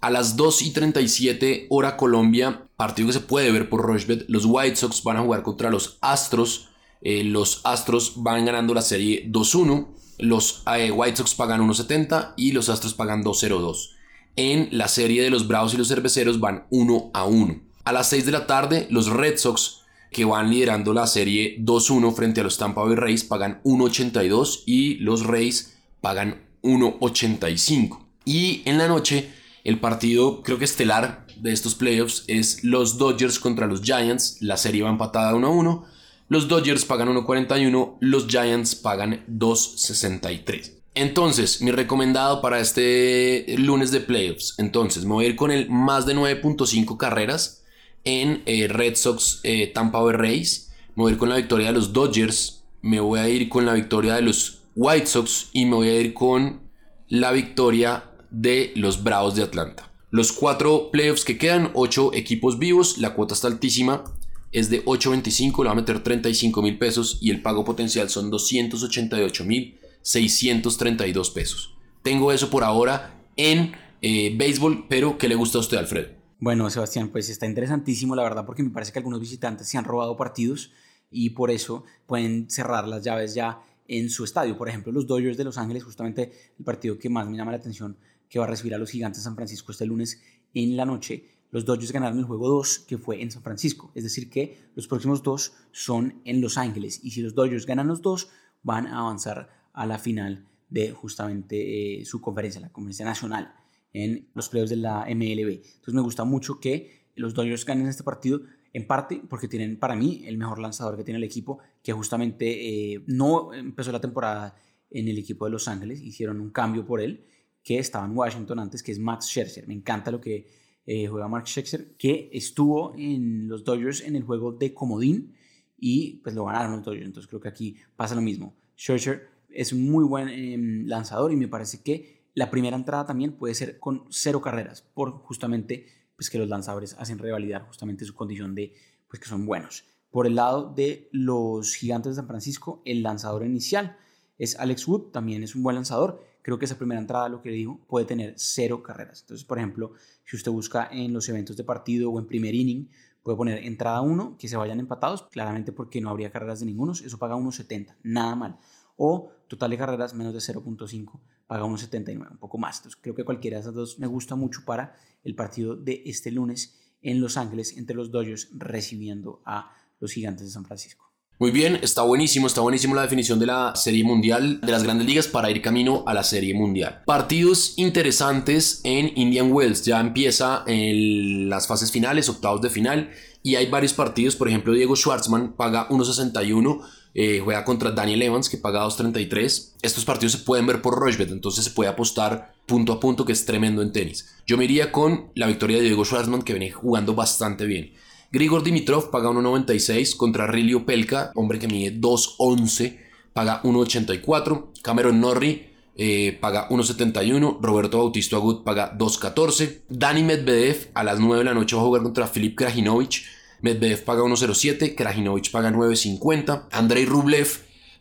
A 0.00 0.10
las 0.10 0.36
2.37 0.36 1.66
hora 1.70 1.96
Colombia, 1.96 2.68
partido 2.76 3.06
que 3.06 3.12
se 3.12 3.20
puede 3.20 3.52
ver 3.52 3.68
por 3.68 3.82
Rushbet, 3.82 4.24
los 4.28 4.44
White 4.44 4.74
Sox 4.74 5.04
van 5.04 5.18
a 5.18 5.22
jugar 5.22 5.42
contra 5.42 5.70
los 5.70 5.98
Astros. 6.00 6.68
Eh, 7.00 7.22
los 7.22 7.60
Astros 7.62 8.14
van 8.16 8.44
ganando 8.44 8.74
la 8.74 8.82
serie 8.82 9.30
2-1. 9.30 9.86
Los 10.18 10.64
eh, 10.76 10.90
White 10.90 11.18
Sox 11.18 11.34
pagan 11.34 11.60
1.70 11.60 12.34
y 12.36 12.50
los 12.50 12.68
Astros 12.68 12.94
pagan 12.94 13.22
2.02. 13.22 13.90
En 14.34 14.68
la 14.72 14.88
serie 14.88 15.22
de 15.22 15.30
los 15.30 15.46
Bravos 15.46 15.74
y 15.74 15.76
los 15.76 15.88
Cerveceros 15.88 16.40
van 16.40 16.66
1 16.70 17.10
a 17.14 17.24
1. 17.24 17.60
A 17.84 17.92
las 17.92 18.08
6 18.08 18.26
de 18.26 18.32
la 18.32 18.48
tarde, 18.48 18.88
los 18.90 19.06
Red 19.06 19.38
Sox 19.38 19.85
que 20.16 20.24
van 20.24 20.48
liderando 20.50 20.94
la 20.94 21.06
serie 21.06 21.58
2-1 21.60 22.14
frente 22.14 22.40
a 22.40 22.44
los 22.44 22.56
Tampa 22.56 22.82
Bay 22.82 22.94
Rays, 22.94 23.22
pagan 23.22 23.60
1.82 23.64 24.62
y 24.64 24.94
los 24.94 25.26
Rays 25.26 25.76
pagan 26.00 26.40
1.85. 26.62 27.98
Y 28.24 28.62
en 28.64 28.78
la 28.78 28.88
noche, 28.88 29.28
el 29.62 29.78
partido 29.78 30.42
creo 30.42 30.56
que 30.56 30.64
estelar 30.64 31.26
de 31.36 31.52
estos 31.52 31.74
playoffs 31.74 32.24
es 32.28 32.64
los 32.64 32.96
Dodgers 32.96 33.38
contra 33.38 33.66
los 33.66 33.82
Giants. 33.82 34.38
La 34.40 34.56
serie 34.56 34.84
va 34.84 34.88
empatada 34.88 35.34
1-1. 35.34 35.84
Los 36.30 36.48
Dodgers 36.48 36.86
pagan 36.86 37.14
1.41, 37.14 37.98
los 38.00 38.26
Giants 38.26 38.74
pagan 38.74 39.22
2.63. 39.28 40.72
Entonces, 40.94 41.60
mi 41.60 41.72
recomendado 41.72 42.40
para 42.40 42.58
este 42.58 43.44
lunes 43.58 43.90
de 43.90 44.00
playoffs. 44.00 44.54
Entonces, 44.56 45.04
me 45.04 45.12
voy 45.12 45.26
a 45.26 45.28
ir 45.28 45.36
con 45.36 45.50
el 45.50 45.68
más 45.68 46.06
de 46.06 46.16
9.5 46.16 46.96
carreras 46.96 47.65
en 48.06 48.42
eh, 48.46 48.68
Red 48.68 48.94
Sox 48.94 49.40
eh, 49.42 49.66
Tampa 49.74 50.00
Bay 50.00 50.14
Rays. 50.16 50.72
Me 50.94 51.02
voy 51.02 51.10
a 51.10 51.12
ir 51.12 51.18
con 51.18 51.28
la 51.28 51.36
victoria 51.36 51.66
de 51.66 51.72
los 51.74 51.92
Dodgers. 51.92 52.62
Me 52.80 53.00
voy 53.00 53.20
a 53.20 53.28
ir 53.28 53.50
con 53.50 53.66
la 53.66 53.74
victoria 53.74 54.14
de 54.14 54.22
los 54.22 54.62
White 54.74 55.06
Sox. 55.06 55.50
Y 55.52 55.66
me 55.66 55.74
voy 55.74 55.88
a 55.88 56.00
ir 56.00 56.14
con 56.14 56.62
la 57.08 57.32
victoria 57.32 58.04
de 58.30 58.72
los 58.76 59.02
Bravos 59.02 59.34
de 59.34 59.42
Atlanta. 59.42 59.92
Los 60.10 60.32
cuatro 60.32 60.90
playoffs 60.90 61.24
que 61.24 61.36
quedan, 61.36 61.70
ocho 61.74 62.14
equipos 62.14 62.58
vivos. 62.58 62.96
La 62.98 63.12
cuota 63.12 63.34
está 63.34 63.48
altísima. 63.48 64.04
Es 64.52 64.70
de 64.70 64.84
8.25. 64.84 65.58
Le 65.58 65.66
va 65.66 65.72
a 65.72 65.74
meter 65.74 66.02
35 66.02 66.62
mil 66.62 66.78
pesos. 66.78 67.18
Y 67.20 67.30
el 67.30 67.42
pago 67.42 67.64
potencial 67.64 68.08
son 68.08 68.30
288 68.30 69.44
mil 69.44 69.78
632 70.00 71.30
pesos. 71.30 71.74
Tengo 72.02 72.30
eso 72.30 72.48
por 72.50 72.62
ahora 72.62 73.20
en 73.36 73.74
eh, 74.00 74.32
béisbol. 74.36 74.86
Pero 74.88 75.18
¿qué 75.18 75.28
le 75.28 75.34
gusta 75.34 75.58
a 75.58 75.62
usted, 75.62 75.76
Alfredo? 75.76 76.15
Bueno, 76.38 76.68
Sebastián, 76.68 77.08
pues 77.08 77.30
está 77.30 77.46
interesantísimo, 77.46 78.14
la 78.14 78.22
verdad, 78.22 78.44
porque 78.44 78.62
me 78.62 78.68
parece 78.68 78.92
que 78.92 78.98
algunos 78.98 79.20
visitantes 79.20 79.68
se 79.68 79.78
han 79.78 79.84
robado 79.84 80.18
partidos 80.18 80.70
y 81.10 81.30
por 81.30 81.50
eso 81.50 81.84
pueden 82.04 82.50
cerrar 82.50 82.86
las 82.86 83.02
llaves 83.02 83.34
ya 83.34 83.60
en 83.88 84.10
su 84.10 84.24
estadio. 84.24 84.58
Por 84.58 84.68
ejemplo, 84.68 84.92
los 84.92 85.06
Dodgers 85.06 85.38
de 85.38 85.44
Los 85.44 85.56
Ángeles, 85.56 85.84
justamente 85.84 86.32
el 86.58 86.64
partido 86.64 86.98
que 86.98 87.08
más 87.08 87.26
me 87.26 87.38
llama 87.38 87.52
la 87.52 87.56
atención, 87.56 87.96
que 88.28 88.38
va 88.38 88.44
a 88.44 88.48
recibir 88.48 88.74
a 88.74 88.78
los 88.78 88.90
Gigantes 88.90 89.20
de 89.20 89.24
San 89.24 89.34
Francisco 89.34 89.72
este 89.72 89.86
lunes 89.86 90.20
en 90.52 90.76
la 90.76 90.84
noche. 90.84 91.26
Los 91.52 91.64
Dodgers 91.64 91.92
ganaron 91.92 92.18
el 92.18 92.24
juego 92.24 92.48
2, 92.48 92.80
que 92.80 92.98
fue 92.98 93.22
en 93.22 93.30
San 93.30 93.42
Francisco. 93.42 93.90
Es 93.94 94.04
decir, 94.04 94.28
que 94.28 94.58
los 94.74 94.88
próximos 94.88 95.22
dos 95.22 95.54
son 95.72 96.20
en 96.26 96.42
Los 96.42 96.58
Ángeles. 96.58 97.00
Y 97.02 97.12
si 97.12 97.22
los 97.22 97.34
Dodgers 97.34 97.64
ganan 97.64 97.88
los 97.88 98.02
dos, 98.02 98.28
van 98.62 98.88
a 98.88 98.98
avanzar 98.98 99.48
a 99.72 99.86
la 99.86 99.98
final 99.98 100.44
de 100.68 100.90
justamente 100.90 102.00
eh, 102.00 102.04
su 102.04 102.20
conferencia, 102.20 102.60
la 102.60 102.72
conferencia 102.72 103.06
nacional 103.06 103.54
en 103.96 104.28
los 104.34 104.50
playoffs 104.50 104.70
de 104.70 104.76
la 104.76 105.06
MLB. 105.08 105.48
Entonces 105.48 105.94
me 105.94 106.02
gusta 106.02 106.24
mucho 106.24 106.60
que 106.60 107.06
los 107.14 107.32
Dodgers 107.32 107.64
ganen 107.64 107.86
este 107.86 108.02
partido, 108.02 108.42
en 108.74 108.86
parte 108.86 109.22
porque 109.26 109.48
tienen 109.48 109.78
para 109.78 109.96
mí 109.96 110.22
el 110.26 110.36
mejor 110.36 110.58
lanzador 110.58 110.98
que 110.98 111.04
tiene 111.04 111.16
el 111.16 111.24
equipo, 111.24 111.60
que 111.82 111.92
justamente 111.92 112.92
eh, 112.92 113.02
no 113.06 113.54
empezó 113.54 113.90
la 113.92 114.00
temporada 114.00 114.54
en 114.90 115.08
el 115.08 115.16
equipo 115.16 115.46
de 115.46 115.50
Los 115.50 115.66
Ángeles, 115.66 116.02
hicieron 116.02 116.40
un 116.42 116.50
cambio 116.50 116.84
por 116.84 117.00
él, 117.00 117.24
que 117.62 117.78
estaba 117.78 118.04
en 118.04 118.14
Washington 118.14 118.58
antes, 118.58 118.82
que 118.82 118.92
es 118.92 118.98
Max 118.98 119.28
Scherzer. 119.28 119.66
Me 119.66 119.74
encanta 119.74 120.10
lo 120.10 120.20
que 120.20 120.46
eh, 120.84 121.06
juega 121.06 121.26
Mark 121.26 121.46
Scherzer, 121.46 121.96
que 121.96 122.28
estuvo 122.32 122.94
en 122.96 123.48
los 123.48 123.64
Dodgers 123.64 124.02
en 124.02 124.14
el 124.14 124.24
juego 124.24 124.52
de 124.52 124.74
comodín 124.74 125.34
y 125.78 126.20
pues 126.22 126.34
lo 126.34 126.44
ganaron 126.44 126.72
los 126.76 126.84
Dodgers. 126.84 127.06
Entonces 127.06 127.28
creo 127.28 127.40
que 127.40 127.48
aquí 127.48 127.76
pasa 127.96 128.14
lo 128.14 128.20
mismo. 128.20 128.54
Scherzer 128.76 129.28
es 129.48 129.72
un 129.72 129.90
muy 129.90 130.04
buen 130.04 130.28
em, 130.28 130.86
lanzador 130.86 131.32
y 131.32 131.36
me 131.36 131.48
parece 131.48 131.82
que 131.82 132.15
la 132.36 132.50
primera 132.50 132.76
entrada 132.76 133.06
también 133.06 133.32
puede 133.32 133.54
ser 133.54 133.80
con 133.80 134.04
cero 134.10 134.42
carreras, 134.42 134.82
por 134.82 135.22
justamente 135.22 135.86
pues 136.16 136.28
que 136.28 136.38
los 136.38 136.48
lanzadores 136.48 136.94
hacen 136.98 137.18
revalidar 137.18 137.66
justamente 137.66 138.04
su 138.04 138.14
condición 138.14 138.54
de 138.54 138.74
pues 139.08 139.20
que 139.20 139.28
son 139.28 139.46
buenos. 139.46 139.84
Por 140.10 140.26
el 140.26 140.34
lado 140.34 140.70
de 140.74 141.08
los 141.12 141.74
gigantes 141.74 142.12
de 142.12 142.16
San 142.16 142.26
Francisco, 142.26 142.82
el 142.84 143.02
lanzador 143.02 143.46
inicial 143.46 143.96
es 144.36 144.58
Alex 144.58 144.86
Wood, 144.86 145.12
también 145.12 145.42
es 145.42 145.54
un 145.54 145.62
buen 145.62 145.76
lanzador. 145.76 146.22
Creo 146.42 146.58
que 146.58 146.66
esa 146.66 146.76
primera 146.76 147.00
entrada, 147.00 147.30
lo 147.30 147.40
que 147.40 147.48
dijo, 147.48 147.80
puede 147.86 148.04
tener 148.04 148.34
cero 148.36 148.82
carreras. 148.82 149.22
Entonces, 149.22 149.46
por 149.46 149.56
ejemplo, 149.56 149.94
si 150.26 150.36
usted 150.36 150.52
busca 150.52 150.90
en 150.92 151.14
los 151.14 151.26
eventos 151.30 151.56
de 151.56 151.64
partido 151.64 152.10
o 152.10 152.18
en 152.18 152.26
primer 152.26 152.54
inning, 152.54 152.90
puede 153.22 153.38
poner 153.38 153.64
entrada 153.64 154.02
1, 154.02 154.36
que 154.38 154.46
se 154.46 154.58
vayan 154.58 154.78
empatados, 154.78 155.22
claramente 155.30 155.72
porque 155.72 156.02
no 156.02 156.10
habría 156.10 156.30
carreras 156.30 156.60
de 156.60 156.66
ninguno, 156.66 156.92
eso 156.92 157.18
paga 157.18 157.34
1.70, 157.34 157.96
nada 158.02 158.36
mal. 158.36 158.58
O 158.96 159.30
total 159.48 159.70
de 159.70 159.78
carreras 159.78 160.12
menos 160.12 160.34
de 160.34 160.40
0.5, 160.40 161.18
paga 161.46 161.64
1.79, 161.64 162.30
un 162.32 162.38
poco 162.38 162.58
más. 162.58 162.78
Entonces, 162.78 163.00
creo 163.00 163.14
que 163.14 163.24
cualquiera 163.24 163.56
de 163.56 163.62
esas 163.62 163.74
dos 163.74 163.98
me 163.98 164.06
gusta 164.06 164.34
mucho 164.34 164.62
para 164.64 164.96
el 165.24 165.34
partido 165.34 165.76
de 165.76 166.02
este 166.06 166.30
lunes 166.30 166.76
en 167.02 167.20
Los 167.20 167.36
Ángeles 167.36 167.76
entre 167.76 167.96
los 167.96 168.10
Dodgers 168.10 168.48
recibiendo 168.52 169.42
a 169.44 169.72
los 170.00 170.12
Gigantes 170.12 170.46
de 170.46 170.52
San 170.52 170.64
Francisco. 170.64 171.06
Muy 171.38 171.50
bien, 171.50 171.78
está 171.82 172.00
buenísimo, 172.00 172.46
está 172.46 172.62
buenísimo 172.62 172.94
la 172.94 173.02
definición 173.02 173.38
de 173.38 173.44
la 173.44 173.76
Serie 173.76 174.02
Mundial 174.04 174.58
de 174.62 174.72
las 174.72 174.82
grandes 174.82 175.06
ligas 175.06 175.28
para 175.28 175.50
ir 175.50 175.60
camino 175.60 176.02
a 176.06 176.14
la 176.14 176.24
Serie 176.24 176.54
Mundial. 176.54 177.02
Partidos 177.04 177.74
interesantes 177.76 178.80
en 178.84 179.12
Indian 179.16 179.52
Wells, 179.52 179.84
ya 179.84 180.00
empieza 180.00 180.64
en 180.66 181.50
las 181.50 181.66
fases 181.66 181.92
finales, 181.92 182.30
octavos 182.30 182.62
de 182.62 182.70
final, 182.70 183.10
y 183.42 183.56
hay 183.56 183.66
varios 183.66 183.92
partidos, 183.92 184.34
por 184.34 184.48
ejemplo 184.48 184.72
Diego 184.72 184.96
Schwartzman 184.96 185.56
paga 185.56 185.90
1.61, 185.90 186.80
eh, 187.18 187.40
juega 187.42 187.64
contra 187.64 187.92
Daniel 187.92 188.20
Evans 188.20 188.50
que 188.50 188.58
paga 188.58 188.84
2.33. 188.84 189.72
Estos 189.80 190.04
partidos 190.04 190.32
se 190.32 190.38
pueden 190.40 190.66
ver 190.66 190.82
por 190.82 190.98
Rochebet, 190.98 191.30
entonces 191.30 191.64
se 191.64 191.70
puede 191.70 191.88
apostar 191.88 192.52
punto 192.66 192.92
a 192.92 193.00
punto 193.00 193.24
que 193.24 193.32
es 193.32 193.46
tremendo 193.46 193.80
en 193.80 193.90
tenis. 193.90 194.36
Yo 194.46 194.58
me 194.58 194.64
iría 194.64 194.92
con 194.92 195.30
la 195.34 195.46
victoria 195.46 195.78
de 195.78 195.84
Diego 195.84 196.04
Schwartzman 196.04 196.42
que 196.42 196.52
viene 196.52 196.70
jugando 196.70 197.14
bastante 197.14 197.64
bien. 197.64 197.94
Grigor 198.30 198.62
Dimitrov 198.62 199.10
paga 199.10 199.30
1.96 199.30 200.14
contra 200.18 200.46
Rilio 200.46 200.84
Pelka, 200.84 201.32
hombre 201.34 201.58
que 201.58 201.68
mide 201.68 201.98
2.11, 201.98 202.98
paga 203.32 203.62
1.84. 203.62 204.72
Cameron 204.82 205.18
Norrie 205.18 205.70
eh, 205.96 206.36
paga 206.38 206.68
1.71. 206.68 207.60
Roberto 207.62 207.96
Bautista 207.96 208.36
Agut 208.36 208.62
paga 208.62 208.92
2.14. 208.94 209.84
Dani 209.88 210.22
Medvedev 210.22 210.90
a 210.92 211.02
las 211.02 211.18
9 211.18 211.38
de 211.38 211.44
la 211.44 211.54
noche 211.54 211.76
va 211.76 211.80
a 211.80 211.86
jugar 211.86 212.02
contra 212.02 212.26
Filip 212.26 212.58
Krajinovic. 212.58 213.22
Medvedev 213.60 214.04
paga 214.04 214.22
1.07. 214.22 214.94
Krajinovic 214.94 215.50
paga 215.50 215.70
9.50. 215.70 216.68
Andrei 216.70 217.04
Rublev 217.04 217.48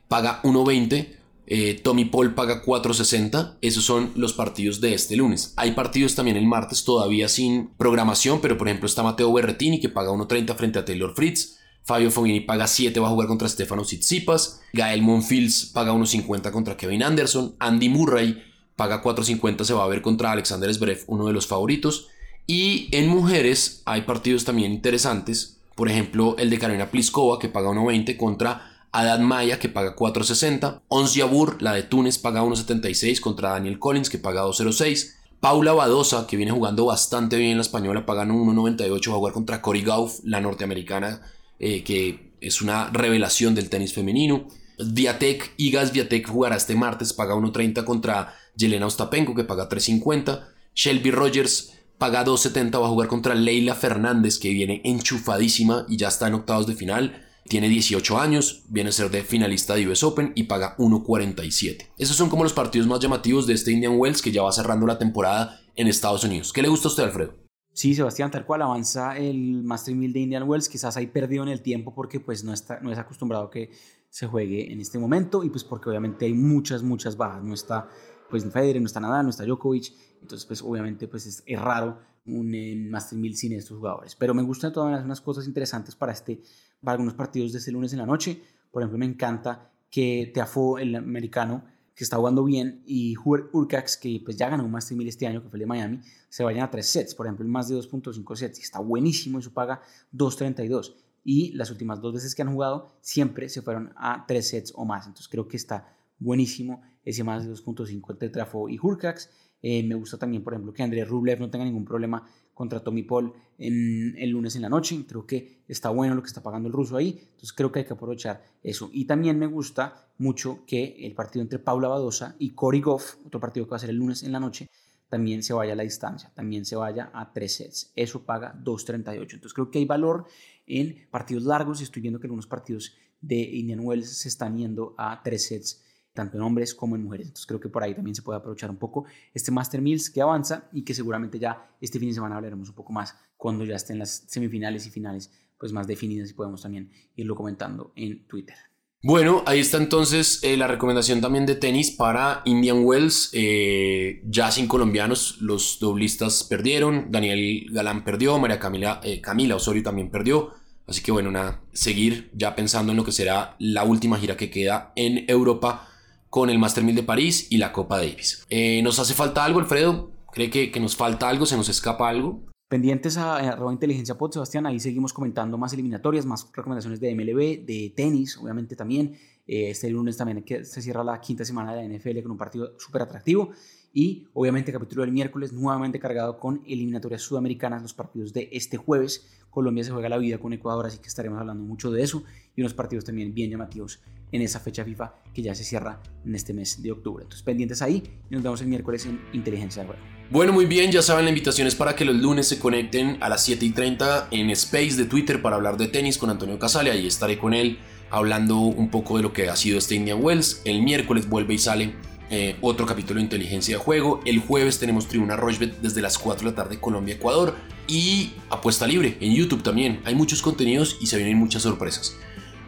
paga 0.07 0.41
1.20. 0.43 1.15
Eh, 1.47 1.79
Tommy 1.83 2.05
Paul 2.05 2.33
paga 2.33 2.63
4.60. 2.63 3.57
Esos 3.61 3.83
son 3.83 4.11
los 4.15 4.33
partidos 4.33 4.81
de 4.81 4.93
este 4.93 5.15
lunes. 5.15 5.53
Hay 5.57 5.71
partidos 5.71 6.15
también 6.15 6.37
el 6.37 6.47
martes 6.47 6.83
todavía 6.83 7.27
sin 7.29 7.69
programación, 7.77 8.41
pero 8.41 8.57
por 8.57 8.67
ejemplo 8.67 8.87
está 8.87 9.03
Mateo 9.03 9.31
Berretini 9.31 9.79
que 9.79 9.89
paga 9.89 10.11
1.30 10.11 10.55
frente 10.55 10.79
a 10.79 10.85
Taylor 10.85 11.13
Fritz. 11.15 11.57
Fabio 11.83 12.09
Fognini 12.09 12.39
paga 12.39 12.65
7, 12.65 12.99
va 12.99 13.07
a 13.07 13.11
jugar 13.11 13.27
contra 13.27 13.47
Stefano 13.47 13.83
Tsitsipas. 13.83 14.61
Gael 14.73 15.03
Monfils 15.03 15.67
paga 15.67 15.93
1.50 15.93 16.51
contra 16.51 16.75
Kevin 16.75 17.03
Anderson. 17.03 17.55
Andy 17.59 17.89
Murray 17.89 18.41
paga 18.75 19.03
4.50, 19.03 19.63
se 19.63 19.73
va 19.73 19.83
a 19.83 19.87
ver 19.87 20.01
contra 20.01 20.31
Alexander 20.31 20.73
Zverev, 20.73 21.03
uno 21.07 21.27
de 21.27 21.33
los 21.33 21.45
favoritos. 21.45 22.09
Y 22.47 22.89
en 22.91 23.07
mujeres 23.07 23.81
hay 23.85 24.01
partidos 24.01 24.45
también 24.45 24.71
interesantes. 24.71 25.57
Por 25.75 25.89
ejemplo, 25.89 26.35
el 26.37 26.49
de 26.49 26.59
Karina 26.59 26.91
Pliskova 26.91 27.39
que 27.39 27.49
paga 27.49 27.69
1.20 27.69 28.17
contra 28.17 28.71
Adad 28.91 29.19
Maya 29.19 29.59
que 29.59 29.67
paga 29.67 29.95
4.60, 29.95 30.81
Ons 30.87 31.15
Yabur, 31.15 31.61
la 31.61 31.73
de 31.73 31.83
Túnez, 31.83 32.17
paga 32.17 32.43
1.76 32.43 33.19
contra 33.19 33.49
Daniel 33.49 33.77
Collins 33.77 34.09
que 34.09 34.19
paga 34.19 34.45
2.06. 34.45 35.15
Paula 35.41 35.73
Badosa, 35.73 36.25
que 36.27 36.37
viene 36.37 36.53
jugando 36.53 36.85
bastante 36.85 37.35
bien 37.35 37.57
la 37.57 37.61
española, 37.61 38.05
paga 38.05 38.25
1.98 38.25 39.11
a 39.11 39.15
jugar 39.15 39.33
contra 39.33 39.61
Cory 39.61 39.81
Gauff, 39.81 40.21
la 40.23 40.39
norteamericana, 40.39 41.21
eh, 41.59 41.83
que 41.83 42.31
es 42.39 42.61
una 42.61 42.89
revelación 42.89 43.53
del 43.53 43.69
tenis 43.69 43.93
femenino. 43.93 44.47
Viatek, 44.79 45.53
Igas 45.57 45.91
Viatek 45.91 46.29
jugará 46.29 46.55
este 46.55 46.75
martes, 46.75 47.11
paga 47.11 47.35
1.30 47.35 47.83
contra 47.83 48.33
Yelena 48.55 48.87
Ostapenko, 48.87 49.35
que 49.35 49.43
paga 49.43 49.67
3.50. 49.67 50.41
Shelby 50.73 51.11
Rogers 51.11 51.74
paga 51.97 52.25
2.70, 52.25 52.79
va 52.79 52.85
a 52.85 52.89
jugar 52.89 53.07
contra 53.07 53.35
Leila 53.35 53.75
Fernández, 53.75 54.39
que 54.39 54.49
viene 54.49 54.81
enchufadísima 54.83 55.85
y 55.87 55.97
ya 55.97 56.07
está 56.07 56.27
en 56.27 56.35
octavos 56.35 56.67
de 56.67 56.75
final. 56.75 57.21
Tiene 57.47 57.69
18 57.69 58.19
años, 58.19 58.63
viene 58.69 58.89
a 58.89 58.93
ser 58.93 59.11
de 59.11 59.23
finalista 59.23 59.75
de 59.75 59.87
US 59.87 60.03
Open 60.03 60.31
y 60.35 60.43
paga 60.43 60.75
1.47. 60.77 61.89
Esos 61.97 62.15
son 62.15 62.29
como 62.29 62.43
los 62.43 62.53
partidos 62.53 62.87
más 62.87 62.99
llamativos 62.99 63.45
de 63.45 63.53
este 63.53 63.71
Indian 63.71 63.97
Wells 63.97 64.21
que 64.21 64.31
ya 64.31 64.41
va 64.41 64.51
cerrando 64.51 64.87
la 64.87 64.97
temporada 64.97 65.61
en 65.75 65.87
Estados 65.87 66.23
Unidos. 66.23 66.51
¿Qué 66.51 66.61
le 66.61 66.69
gusta 66.69 66.87
a 66.87 66.91
usted, 66.91 67.03
Alfredo? 67.03 67.35
Sí, 67.71 67.93
Sebastián, 67.93 68.31
tal 68.31 68.45
cual 68.45 68.61
avanza 68.61 69.17
el 69.17 69.61
Master 69.63 69.93
1000 69.93 70.13
de 70.13 70.19
Indian 70.21 70.43
Wells, 70.43 70.69
quizás 70.69 70.95
ahí 70.95 71.07
perdió 71.07 71.43
en 71.43 71.49
el 71.49 71.61
tiempo 71.61 71.93
porque 71.93 72.21
pues 72.21 72.43
no, 72.43 72.53
está, 72.53 72.79
no 72.79 72.91
es 72.91 72.97
acostumbrado 72.97 73.49
que 73.49 73.69
se 74.09 74.27
juegue 74.27 74.71
en 74.71 74.79
este 74.79 74.97
momento 74.97 75.43
y 75.43 75.49
pues 75.49 75.65
porque 75.65 75.89
obviamente 75.89 76.25
hay 76.25 76.33
muchas, 76.33 76.83
muchas 76.83 77.17
bajas, 77.17 77.43
no 77.43 77.53
está 77.53 77.89
pues 78.29 78.49
Federer, 78.49 78.81
no 78.81 78.87
está 78.87 79.01
Nadal, 79.01 79.25
no 79.25 79.29
está 79.29 79.43
Djokovic, 79.43 79.93
entonces 80.25 80.45
pues 80.45 80.61
obviamente 80.61 81.07
pues 81.07 81.25
es, 81.25 81.43
es 81.45 81.59
raro 81.59 81.99
un 82.25 82.53
eh, 82.53 82.75
Master 82.75 83.17
1000 83.17 83.37
sin 83.37 83.53
estos 83.53 83.77
jugadores, 83.77 84.15
pero 84.15 84.33
me 84.33 84.43
gustan 84.43 84.73
todas 84.73 85.03
unas 85.03 85.21
cosas 85.21 85.47
interesantes 85.47 85.95
para 85.95 86.11
este 86.11 86.41
para 86.85 86.93
algunos 86.93 87.15
partidos 87.15 87.51
de 87.51 87.59
este 87.59 87.71
lunes 87.71 87.91
en 87.93 87.99
la 87.99 88.05
noche. 88.05 88.41
Por 88.71 88.81
ejemplo, 88.81 88.97
me 88.97 89.05
encanta 89.05 89.71
que 89.89 90.31
Teafo, 90.33 90.77
el 90.77 90.95
americano, 90.95 91.65
que 91.95 92.03
está 92.03 92.17
jugando 92.17 92.43
bien, 92.43 92.83
y 92.85 93.15
Urcax, 93.17 93.97
que 93.97 94.21
pues 94.23 94.37
ya 94.37 94.49
ganó 94.49 94.65
un 94.65 94.71
Master 94.71 94.95
1000 94.95 95.07
este 95.07 95.27
año, 95.27 95.41
que 95.41 95.49
fue 95.49 95.57
el 95.57 95.61
de 95.61 95.65
Miami, 95.65 95.99
se 96.29 96.43
vayan 96.43 96.63
a 96.63 96.69
tres 96.69 96.87
sets. 96.87 97.15
Por 97.15 97.25
ejemplo, 97.25 97.43
el 97.43 97.51
más 97.51 97.69
de 97.69 97.75
2.5 97.75 98.35
sets. 98.35 98.59
Y 98.59 98.61
está 98.61 98.79
buenísimo, 98.79 99.39
eso 99.39 99.51
paga 99.51 99.81
2.32. 100.13 100.95
Y 101.23 101.53
las 101.53 101.71
últimas 101.71 102.01
dos 102.01 102.13
veces 102.13 102.35
que 102.35 102.41
han 102.41 102.53
jugado, 102.53 102.97
siempre 103.01 103.49
se 103.49 103.61
fueron 103.61 103.93
a 103.95 104.25
tres 104.27 104.49
sets 104.49 104.73
o 104.75 104.85
más. 104.85 105.07
Entonces 105.07 105.27
creo 105.27 105.47
que 105.47 105.57
está 105.57 105.95
buenísimo 106.19 106.81
ese 107.03 107.23
más 107.23 107.45
de 107.45 107.53
2.5 107.53 108.11
entre 108.11 108.29
Teafo 108.29 108.69
y 108.69 108.77
Hurcax. 108.77 109.29
Eh, 109.61 109.83
me 109.83 109.95
gusta 109.95 110.17
también, 110.17 110.43
por 110.43 110.53
ejemplo, 110.53 110.73
que 110.73 110.83
André 110.83 111.03
Rublev 111.05 111.39
no 111.39 111.49
tenga 111.49 111.65
ningún 111.65 111.85
problema 111.85 112.27
contra 112.53 112.79
Tommy 112.79 113.03
Paul 113.03 113.33
en, 113.57 114.15
el 114.17 114.29
lunes 114.29 114.55
en 114.55 114.63
la 114.63 114.69
noche. 114.69 115.05
Creo 115.07 115.25
que 115.25 115.63
está 115.67 115.89
bueno 115.89 116.15
lo 116.15 116.21
que 116.21 116.27
está 116.27 116.41
pagando 116.41 116.67
el 116.67 116.73
ruso 116.73 116.97
ahí. 116.97 117.19
Entonces 117.19 117.53
creo 117.53 117.71
que 117.71 117.79
hay 117.79 117.85
que 117.85 117.93
aprovechar 117.93 118.43
eso. 118.63 118.89
Y 118.93 119.05
también 119.05 119.37
me 119.37 119.45
gusta 119.45 120.07
mucho 120.17 120.63
que 120.65 120.95
el 121.05 121.13
partido 121.13 121.43
entre 121.43 121.59
Paula 121.59 121.87
Badosa 121.87 122.35
y 122.39 122.51
Cory 122.51 122.81
Goff, 122.81 123.15
otro 123.25 123.39
partido 123.39 123.65
que 123.65 123.71
va 123.71 123.77
a 123.77 123.79
ser 123.79 123.89
el 123.89 123.97
lunes 123.97 124.23
en 124.23 124.31
la 124.31 124.39
noche, 124.39 124.69
también 125.09 125.43
se 125.43 125.53
vaya 125.53 125.73
a 125.73 125.75
la 125.75 125.83
distancia, 125.83 126.31
también 126.33 126.65
se 126.65 126.75
vaya 126.75 127.11
a 127.13 127.31
tres 127.31 127.55
sets. 127.55 127.91
Eso 127.95 128.23
paga 128.23 128.55
2.38. 128.63 129.21
Entonces 129.21 129.53
creo 129.53 129.69
que 129.69 129.79
hay 129.79 129.85
valor 129.85 130.25
en 130.65 131.07
partidos 131.11 131.43
largos 131.43 131.81
y 131.81 131.83
estoy 131.83 132.01
viendo 132.01 132.19
que 132.19 132.27
algunos 132.27 132.47
partidos 132.47 132.93
de 133.21 133.35
Indian 133.35 133.81
Wells 133.81 134.09
se 134.09 134.29
están 134.29 134.57
yendo 134.57 134.95
a 134.97 135.21
tres 135.23 135.47
sets 135.47 135.84
tanto 136.15 136.37
en 136.37 136.43
hombres 136.43 136.73
como 136.73 136.95
en 136.95 137.03
mujeres. 137.03 137.27
Entonces 137.27 137.45
creo 137.45 137.59
que 137.59 137.69
por 137.69 137.83
ahí 137.83 137.93
también 137.93 138.15
se 138.15 138.23
puede 138.23 138.39
aprovechar 138.39 138.71
un 138.71 138.77
poco 138.77 139.05
este 139.33 139.51
Master 139.51 139.81
Mills 139.81 140.09
que 140.09 140.21
avanza 140.21 140.67
y 140.73 140.83
que 140.83 140.95
seguramente 140.95 141.37
ya 141.37 141.69
este 141.79 141.99
fin 141.99 142.07
de 142.07 142.15
semana 142.15 142.37
hablaremos 142.37 142.69
un 142.69 142.75
poco 142.75 142.93
más 142.93 143.15
cuando 143.37 143.65
ya 143.65 143.75
estén 143.75 143.99
las 143.99 144.23
semifinales 144.27 144.87
y 144.87 144.89
finales 144.89 145.29
pues 145.59 145.71
más 145.71 145.85
definidas 145.85 146.29
y 146.31 146.33
podemos 146.33 146.61
también 146.61 146.89
irlo 147.15 147.35
comentando 147.35 147.91
en 147.95 148.25
Twitter. 148.27 148.55
Bueno, 149.03 149.43
ahí 149.45 149.59
está 149.59 149.77
entonces 149.77 150.39
eh, 150.41 150.57
la 150.57 150.67
recomendación 150.67 151.21
también 151.21 151.45
de 151.45 151.55
tenis 151.55 151.91
para 151.91 152.41
Indian 152.45 152.79
Wells. 152.83 153.29
Eh, 153.33 154.23
ya 154.25 154.49
sin 154.49 154.67
colombianos, 154.67 155.37
los 155.41 155.77
doblistas 155.79 156.43
perdieron. 156.43 157.11
Daniel 157.11 157.67
Galán 157.71 158.03
perdió, 158.03 158.39
María 158.39 158.57
Camila, 158.57 159.01
eh, 159.03 159.21
Camila 159.21 159.57
Osorio 159.57 159.83
también 159.83 160.09
perdió. 160.09 160.53
Así 160.87 161.03
que 161.03 161.11
bueno, 161.11 161.29
nada, 161.29 161.61
seguir 161.71 162.31
ya 162.33 162.55
pensando 162.55 162.93
en 162.93 162.97
lo 162.97 163.03
que 163.03 163.11
será 163.11 163.55
la 163.59 163.83
última 163.83 164.17
gira 164.17 164.37
que 164.37 164.49
queda 164.49 164.91
en 164.95 165.25
Europa 165.29 165.87
con 166.35 166.49
el 166.49 166.59
Master 166.59 166.83
1000 166.83 166.97
de 166.97 167.03
París 167.03 167.47
y 167.49 167.59
la 167.59 167.71
Copa 167.71 167.95
Davis. 167.95 168.45
Eh, 168.49 168.81
¿Nos 168.83 168.99
hace 168.99 169.13
falta 169.13 169.45
algo, 169.45 169.61
Alfredo? 169.61 170.11
¿Cree 170.33 170.49
que, 170.49 170.69
que, 170.69 170.81
nos 170.81 170.97
falta 170.97 171.29
algo? 171.29 171.45
¿Se 171.45 171.55
nos 171.55 171.69
escapa 171.69 172.09
algo? 172.09 172.43
Pendientes 172.67 173.15
a, 173.15 173.37
arroba 173.37 173.71
inteligencia 173.71 174.17
pod, 174.17 174.33
Sebastián, 174.33 174.65
ahí 174.65 174.81
seguimos 174.81 175.13
comentando 175.13 175.57
más 175.57 175.71
eliminatorias, 175.71 176.25
más 176.25 176.51
recomendaciones 176.53 176.99
de 176.99 177.15
MLB, 177.15 177.65
de 177.65 177.93
tenis, 177.95 178.35
obviamente 178.35 178.75
también. 178.75 179.13
Eh, 179.47 179.69
este 179.69 179.89
lunes 179.89 180.17
también 180.17 180.43
se 180.45 180.81
cierra 180.81 181.05
la 181.05 181.21
quinta 181.21 181.45
semana 181.45 181.73
de 181.73 181.87
la 181.87 181.97
NFL 181.97 182.21
con 182.21 182.31
un 182.31 182.37
partido 182.37 182.77
súper 182.77 183.03
atractivo. 183.03 183.51
Y 183.97 184.27
obviamente 184.33 184.73
capítulo 184.73 185.03
del 185.03 185.13
miércoles 185.13 185.53
nuevamente 185.53 185.99
cargado 185.99 186.37
con 186.37 186.61
eliminatorias 186.67 187.21
sudamericanas, 187.21 187.81
los 187.81 187.93
partidos 187.93 188.33
de 188.33 188.49
este 188.51 188.75
jueves. 188.75 189.25
Colombia 189.49 189.85
se 189.85 189.91
juega 189.91 190.09
la 190.09 190.17
vida 190.17 190.37
con 190.37 190.51
Ecuador, 190.51 190.85
así 190.85 190.97
que 190.97 191.07
estaremos 191.07 191.39
hablando 191.39 191.63
mucho 191.63 191.89
de 191.91 192.03
eso. 192.03 192.21
Y 192.57 192.61
unos 192.61 192.73
partidos 192.73 193.05
también 193.05 193.33
bien 193.33 193.49
llamativos 193.49 194.01
en 194.33 194.41
esa 194.41 194.59
fecha 194.59 194.83
FIFA 194.83 195.13
que 195.33 195.41
ya 195.41 195.55
se 195.55 195.63
cierra 195.63 196.03
en 196.25 196.35
este 196.35 196.53
mes 196.53 196.83
de 196.83 196.91
octubre. 196.91 197.23
Entonces 197.23 197.41
pendientes 197.41 197.81
ahí 197.81 198.03
y 198.29 198.33
nos 198.33 198.43
vemos 198.43 198.59
el 198.59 198.67
miércoles 198.67 199.05
en 199.05 199.21
Inteligencia 199.31 199.83
del 199.83 199.93
Juego. 199.93 200.05
Bueno, 200.29 200.51
muy 200.51 200.65
bien, 200.65 200.91
ya 200.91 201.01
saben, 201.01 201.23
la 201.23 201.31
invitación 201.31 201.65
es 201.65 201.75
para 201.75 201.95
que 201.95 202.03
los 202.03 202.17
lunes 202.17 202.49
se 202.49 202.59
conecten 202.59 203.23
a 203.23 203.29
las 203.29 203.45
7 203.45 203.65
y 203.65 203.69
30 203.71 204.27
en 204.31 204.49
Space 204.49 204.97
de 204.97 205.05
Twitter 205.05 205.41
para 205.41 205.55
hablar 205.55 205.77
de 205.77 205.87
tenis 205.87 206.17
con 206.17 206.29
Antonio 206.29 206.59
Casale. 206.59 206.91
Ahí 206.91 207.07
estaré 207.07 207.37
con 207.37 207.53
él 207.53 207.79
hablando 208.11 208.59
un 208.59 208.89
poco 208.89 209.15
de 209.15 209.23
lo 209.23 209.31
que 209.31 209.47
ha 209.47 209.55
sido 209.55 209.77
este 209.77 209.95
Indian 209.95 210.21
Wells. 210.21 210.61
El 210.65 210.83
miércoles 210.83 211.29
vuelve 211.29 211.53
y 211.53 211.59
sale 211.59 211.95
eh, 212.29 212.55
otro 212.61 212.85
capítulo 212.85 213.17
de 213.17 213.23
inteligencia 213.23 213.77
de 213.77 213.83
juego. 213.83 214.19
El 214.25 214.39
jueves 214.39 214.79
tenemos 214.79 215.07
Tribuna 215.07 215.35
Rochebet 215.35 215.79
desde 215.81 216.01
las 216.01 216.17
4 216.17 216.45
de 216.45 216.51
la 216.51 216.55
tarde 216.55 216.79
Colombia-Ecuador. 216.79 217.55
Y 217.87 218.33
apuesta 218.49 218.87
libre 218.87 219.17
en 219.19 219.33
YouTube 219.33 219.61
también. 219.61 220.01
Hay 220.05 220.15
muchos 220.15 220.41
contenidos 220.41 220.97
y 220.99 221.07
se 221.07 221.17
vienen 221.17 221.37
muchas 221.37 221.61
sorpresas. 221.61 222.15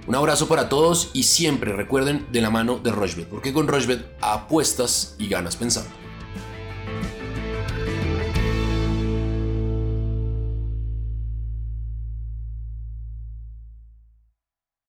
Un 0.05 0.15
abrazo 0.15 0.47
para 0.47 0.69
todos 0.69 1.11
y 1.13 1.23
siempre 1.23 1.73
recuerden 1.73 2.25
de 2.31 2.41
la 2.41 2.49
mano 2.49 2.79
de 2.79 2.91
Rochebet, 2.91 3.27
porque 3.27 3.51
con 3.51 3.67
Rochebet 3.67 4.05
apuestas 4.21 5.15
y 5.19 5.27
ganas 5.27 5.57
pensando. 5.57 5.89